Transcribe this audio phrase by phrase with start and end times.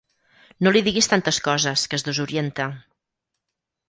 [0.67, 2.67] No li diguis tantes coses, que es desorienta.